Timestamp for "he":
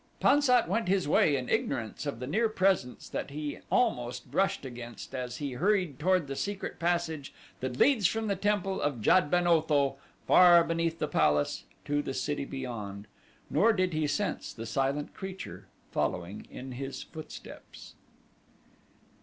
3.29-3.59, 5.37-5.51, 13.93-14.07